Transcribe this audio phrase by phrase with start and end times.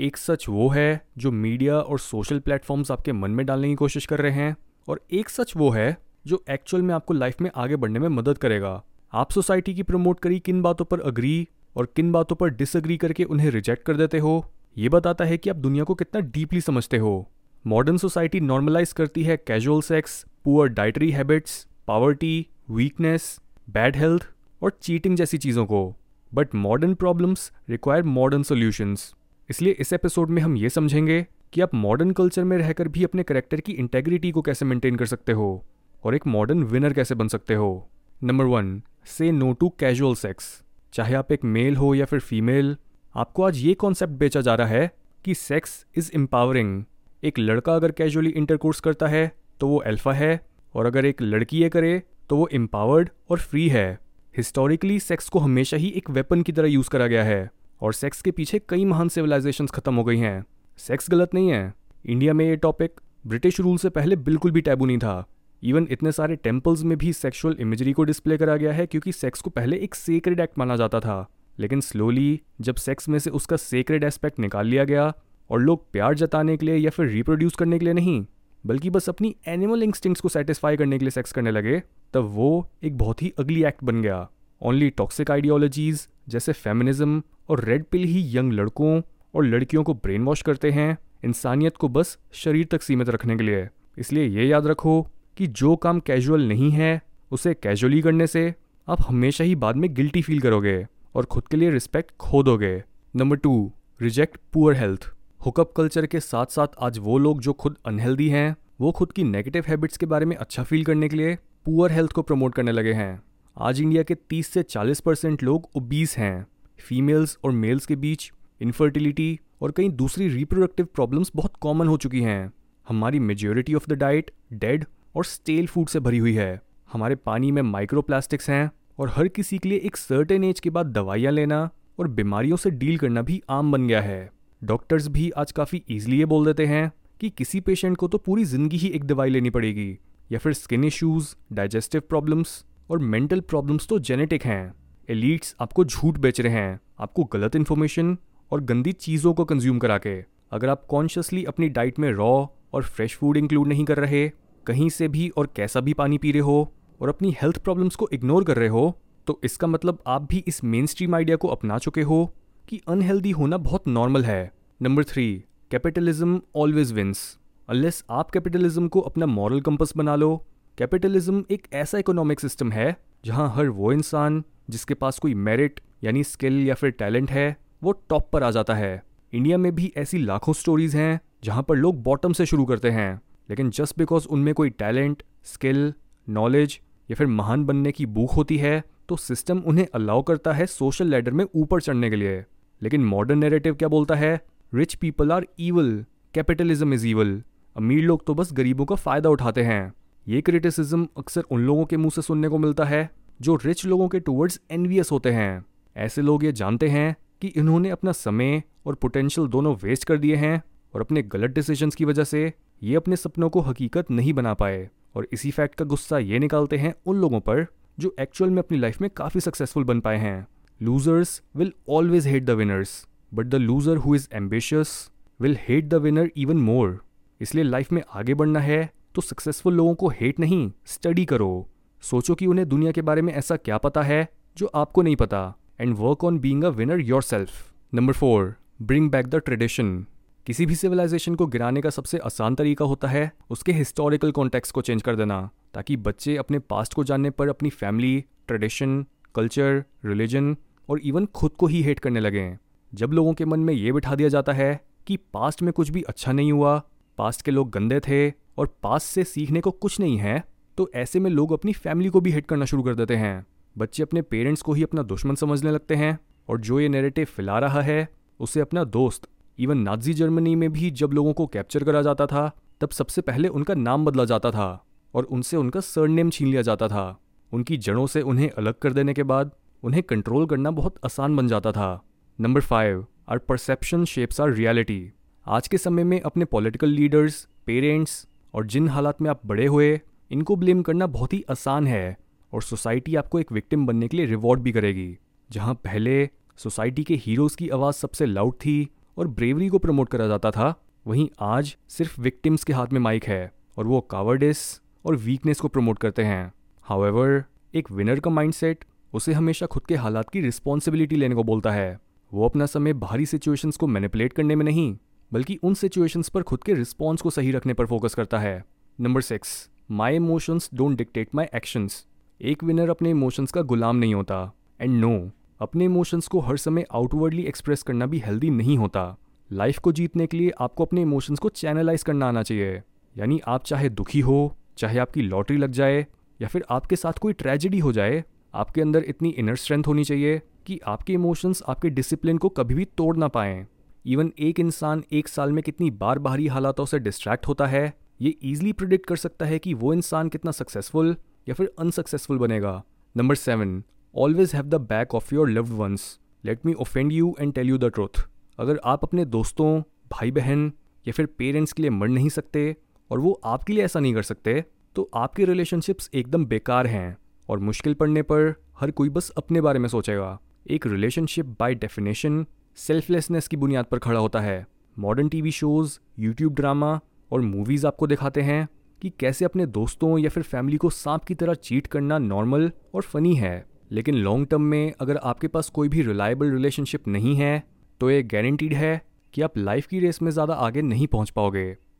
[0.00, 4.06] एक सच वो है जो मीडिया और सोशल प्लेटफॉर्म्स आपके मन में डालने की कोशिश
[4.06, 4.56] कर रहे हैं,
[4.88, 8.38] और एक सच वो है जो एक्चुअल में आपको लाइफ में आगे बढ़ने में मदद
[8.38, 8.82] करेगा।
[9.12, 13.24] आप सोसाइटी की प्रमोट करी किन बातों पर अग्री और किन बातों पर डिसअग्री करके
[13.24, 14.44] उन्हें रिजेक्ट कर देते हो,
[14.76, 17.28] ये बताता है कि आप दुनिया को कितना डीपली समझते हो।
[17.64, 23.38] मॉडर्न सोसाइटी नॉर्मलाइज करती है casual sex, poor dietary habits, poverty, weakness,
[23.70, 24.28] bad health
[24.62, 25.86] और चीटिंग जैसी चीज़ों को।
[26.32, 29.14] But modern problems require modern solutions.
[29.50, 33.22] इसलिए इस एपिसोड में हम ये समझेंगे कि आप मॉडर्न कल्चर में रहकर भी अपने
[33.22, 35.66] करेक्टर की इंटेग्रिटी को कैसे मेंटेन कर सकते हो
[36.04, 37.90] और एक मॉडर्न विनर कैसे बन सकते हो।
[38.24, 42.76] नंबर वन से नो टू कैजुअल सेक्स चाहे आप एक मेल हो या फिर फीमेल
[43.14, 44.90] आपको आज ये कॉन्सेप्ट बेचा जा रहा है
[45.24, 46.84] कि सेक्स इज़ एम्पावरिंग
[47.24, 50.40] एक लड़का अगर कैजुअली इंटरकोर्स करता है तो वो अल्फ़ा है
[50.74, 53.98] और अगर एक लड़की ये करे तो वो एम्पावर्ड और फ्री है।
[54.36, 57.50] हिस्टोरिकली सेक्स को हमेशा ही एक वेपन की तरह यूज़ करा गया है।
[57.82, 60.44] और सेक्स के पीछे कई महान सिविलाइजेशन खत्म हो गई हैं।
[60.78, 61.74] सेक्स गलत नहीं है।
[62.06, 65.24] इंडिया में ये टॉपिक ब्रिटिश रूल से पहले बिल्कुल भी टैबू नहीं था।
[65.62, 69.40] इवन इतने सारे टेम्पल्स में भी सेक्सुअल इमेजरी को डिस्प्ले करा गया है क्योंकि सेक्स
[69.40, 73.56] को पहले एक सेक्रेड एक्ट माना जाता था। लेकिन स्लोली जब सेक्स में से उसका
[73.56, 75.12] सेक्रेड एस्पेक्ट निकाल लिया गया
[75.50, 78.26] और लोग प्यार जताने के लिए या फिर रिप्रोड्यूस करने के लिए नहीं,
[78.66, 81.82] बल्कि बस अपनी एनिमल इंस्टिंक्ट्स को सेटिस्फाई करने के लिए सेक्स करने लगे,
[82.14, 84.28] तब वो एक बहुत ही अगली एक्ट बन गया।
[84.62, 89.00] ओनली टॉक्सिक आइडियोलॉजीज जैसे फेमिनिज्म और रेड पिल ही यंग लड़कों
[89.34, 93.42] और लड़कियों को ब्रेन वॉश करते हैं, इंसानियत को बस शरीर तक सीमित रखने के
[93.42, 95.00] लिए। इसलिए ये याद रखो
[95.36, 98.54] कि जो काम कैजुअल नहीं है, उसे कैजुअली करने से
[98.88, 102.82] आप हमेशा ही बाद में गिल्टी फील करोगे और खुद के लिए रिस्पेक्ट खो दोगे
[103.14, 105.10] number two reject poor health
[105.46, 109.24] hookup culture के साथ साथ आज वो लोग जो खुद अनहेल्दी हैं, वो खुद की
[109.24, 112.72] नेगेटिव हैबिट्स के बारे में अच्छा फील करने के लिए पुअर हेल्थ को प्रमोट करने
[112.72, 113.22] लगे हैं।
[113.62, 116.46] आज इंडिया के 30 से 40 परसेंट लोग ओबीस हैं।
[116.78, 118.30] फीमेल्स और मेल्स के बीच
[118.60, 122.52] इनफर्टिलिटी और कई दूसरी रिप्रोडक्टिव प्रॉब्लम्स बहुत कॉमन हो चुकी हैं।
[122.86, 124.84] हमारी majority of the diet dead
[125.16, 126.60] और स्टेल फ़ूड से भरी हुई है।
[126.92, 130.86] हमारे पानी में माइक्रोप्लास्टिक्स हैं और हर किसी के लिए एक सर्टेन एज के बाद
[130.86, 131.68] दवाइयाँ लेना
[131.98, 134.30] और बीमारियों से डील करना भी आम बन गया है।
[134.62, 136.90] डॉक्टर्स भी आज काफ़ी ईजिली ये बोल देते हैं
[137.20, 139.90] कि किसी पेशेंट को तो पूरी ज़िंदगी ही एक दवाई लेनी पड़ेगी
[140.32, 144.74] या फिर स्किन इश्यूज़ डाइजेस्टिव प्रॉब्लम्स और मेंटल प्रॉब्लम्स तो जेनेटिक हैं।
[145.08, 148.16] एलिट्स आपको झूठ बेच रहे हैं, आपको गलत इन्फॉर्मेशन
[148.52, 150.14] और गंदी चीज़ों को कंज्यूम करा के।
[150.52, 154.28] अगर आप कॉन्शियसली अपनी डाइट में रॉ और फ्रेश फ़ूड इंक्लूड नहीं कर रहे,
[154.66, 158.08] कहीं से भी और कैसा भी पानी पी रहे हो और अपनी हेल्थ प्रॉब्लम्स को
[158.12, 161.78] इग्नोर कर रहे हो तो इसका मतलब आप भी इस मेन स्ट्रीम आइडिया को अपना
[161.78, 162.24] चुके हो
[162.68, 164.50] कि अनहेल्दी होना बहुत नॉर्मल है।
[164.80, 165.26] Number three
[165.70, 167.20] capitalism always wins
[167.68, 170.30] unless आप कैपिटलिज्म को अपना मॉरल कंपस बना लो
[170.78, 176.22] कैपिटलिज्म एक ऐसा इकोनॉमिक सिस्टम है जहाँ हर वो इंसान जिसके पास कोई मेरिट यानी
[176.24, 180.18] स्किल या फिर टैलेंट है, वो टॉप पर आ जाता है। इंडिया में भी ऐसी
[180.18, 183.20] लाखों स्टोरीज हैं जहाँ पर लोग बॉटम से शुरू करते हैं।
[183.50, 185.92] लेकिन जस्ट बिकॉज़ उनमें कोई टैलेंट स्किल
[186.28, 190.66] नॉलेज या फिर महान बनने की भूख होती है तो सिस्टम उन्हें अलाउ करता है
[190.66, 192.44] सोशल लेडर में ऊपर चढ़ने के लिए।
[192.82, 194.40] लेकिन मॉडर्न नेरेटिव क्या बोलता है?
[194.72, 196.04] Rich people are evil
[196.34, 197.42] capitalism is evil
[197.76, 199.92] अमीर लोग तो बस गरीबों का फ़ायदा उठाते हैं।
[200.26, 203.10] ये क्रिटिसिज्म अक्सर उन लोगों के मुँह से सुनने को मिलता है,
[203.40, 205.64] जो रिच लोगों के टूवर्ड्स एनवियस होते हैं।
[205.96, 210.36] ऐसे लोग ये जानते हैं कि इन्होंने अपना समय और पोटेंशियल दोनों वेस्ट कर दिए
[210.36, 210.62] हैं
[210.94, 214.88] और अपने गलत डिसीजंस की वजह से ये अपने सपनों को हकीकत नहीं बना पाए।
[215.16, 217.66] और इसी फैक्ट का गुस्सा ये निकालते हैं उन लोगों पर,
[217.98, 220.46] जो एक्चुअल में अपनी लाइफ में काफ़ी सक्सेसफुल बन पाए हैं।
[220.80, 225.10] Losers will always hate the winners but the loser who is ambitious
[225.40, 226.98] will hate the winner even more
[227.40, 231.68] इसलिए लाइफ में आगे बढ़ना है तो सक्सेसफुल लोगों को हेट नहीं स्टडी करो।
[232.02, 235.54] सोचो कि उन्हें दुनिया के बारे में ऐसा क्या पता है, जो आपको नहीं पता।
[235.80, 240.06] And work on being a winner yourself number four bring back the tradition
[240.46, 244.82] किसी भी सिविलाइजेशन को गिराने का सबसे आसान तरीका होता है, उसके हिस्टोरिकल कॉन्टेक्स्ट को
[244.82, 249.04] चेंज कर देना, ताकि बच्चे अपने पास्ट को जानने पर अपनी फैमिली ट्रेडिशन
[249.34, 250.56] कल्चर रिलीजन
[250.88, 252.58] और इवन खुद को ही हेट करने लगें।
[252.92, 256.02] जब लोगों के मन में ये बिठा दिया जाता है कि पास्ट में कुछ भी
[256.02, 256.78] अच्छा नहीं हुआ
[257.18, 258.28] पास्ट के लोग गंदे थे
[258.60, 260.42] और पास्ट से सीखने को कुछ नहीं है
[260.78, 263.46] तो ऐसे में लोग अपनी फैमिली को भी हेट करना शुरू कर देते हैं।
[263.76, 266.18] बच्चे अपने पेरेंट्स को ही अपना दुश्मन समझने लगते हैं,
[266.48, 268.08] और जो ये नेरेटिव फैला रहा है,
[268.40, 269.28] उसे अपना दोस्त
[269.58, 273.48] इवन नाजी जर्मनी में भी जब लोगों को कैप्चर करा जाता था, तब सबसे पहले
[273.48, 274.84] उनका नाम बदला जाता था,
[275.14, 277.20] और उनसे उनका सरनेम छीन लिया जाता था।
[277.52, 279.50] उनकी जड़ों से उन्हें अलग कर देने के बाद,
[279.82, 282.02] उन्हें कंट्रोल करना बहुत आसान बन जाता था।
[282.38, 285.12] Number five our perception shapes our reality
[285.46, 290.00] आज के समय में अपने पॉलिटिकल लीडर्स पेरेंट्स और जिन हालात में आप बड़े हुए,
[290.30, 292.16] इनको ब्लेम करना बहुत ही आसान है
[292.52, 295.18] और सोसाइटी आपको एक विक्टिम बनने के लिए रिवॉर्ड भी करेगी।
[295.50, 298.88] जहाँ पहले सोसाइटी के हीरोज़ की आवाज़ सबसे लाउड थी
[299.18, 300.74] और ब्रेवरी को प्रमोट करा जाता था,
[301.06, 305.68] वहीं आज सिर्फ़ विक्टिम्स के हाथ में माइक है और वो कावर्डिस और वीकनेस को
[305.68, 307.44] प्रमोट करते हैं। हाउएवर
[307.74, 311.98] एक विनर का माइंडसेट उसे हमेशा खुद के हालात की रिस्पॉन्सिबिलिटी लेने को बोलता है।
[312.32, 314.96] वो अपना समय बाहरी सिचुएशंस को मैनिपुलेट करने में नहीं
[315.32, 318.64] बल्कि उन सिचुएशंस पर खुद के रिस्पॉन्स को सही रखने पर फोकस करता है।
[319.00, 322.06] Number six my emotions don't dictate my actions
[322.40, 325.30] एक विनर अपने इमोशंस का गुलाम नहीं होता। एंड नो no,
[325.60, 329.16] अपने इमोशंस को हर समय आउटवर्डली एक्सप्रेस करना भी हेल्दी नहीं होता।
[329.50, 332.82] लाइफ को जीतने के लिए आपको अपने इमोशंस को चैनलाइज करना आना चाहिए।
[333.16, 336.06] यानी आप चाहे दुखी हो चाहे आपकी लॉटरी लग जाए
[336.40, 338.24] या फिर आपके साथ कोई ट्रेजिडी हो जाए
[338.54, 342.84] आपके अंदर इतनी इनर स्ट्रेंथ होनी चाहिए कि आपके इमोशंस आपके डिसिप्लिन को कभी भी
[342.84, 343.66] तोड़ ना पाएँ।
[344.06, 348.34] इवन एक इंसान एक साल में कितनी बार बाहरी हालातों से डिस्ट्रैक्ट होता है, ये
[348.44, 351.16] ईजिली प्रिडिक्ट कर सकता है कि वो इंसान कितना सक्सेसफुल
[351.48, 352.82] या फिर अनसक्सेसफुल बनेगा।
[353.16, 353.82] Number seven
[354.14, 357.78] always have the back of your loved ones let me offend you and tell you
[357.78, 359.80] the truth अगर आप अपने दोस्तों
[360.12, 360.72] भाई बहन
[361.06, 362.76] या फिर पेरेंट्स के लिए मर नहीं सकते
[363.10, 364.64] और वो आपके लिए ऐसा नहीं कर सकते
[364.96, 367.16] तो आपके रिलेशनशिप्स एकदम बेकार हैं
[367.48, 370.38] और मुश्किल पड़ने पर हर कोई बस अपने बारे में सोचेगा।
[370.70, 372.46] एक रिलेशनशिप बाय डेफिनेशन
[372.78, 376.98] सेल्फलेसनेस की बुनियाद पर खड़ा होता है। Modern TV shows, YouTube drama
[377.30, 378.66] और मूवीज़ आपको दिखाते हैं
[379.02, 383.02] कि कैसे अपने दोस्तों या फिर फैमिली को सांप की तरह चीट करना नॉर्मल और
[383.02, 387.62] फनी है। लेकिन लॉन्ग टर्म में अगर आपके पास कोई भी रिलायबल रिलेशनशिप नहीं है
[388.00, 389.00] तो ये गारंटीड है
[389.34, 391.76] कि आप लाइफ की रेस में ज़्यादा आगे नहीं पहुँच पाओगे।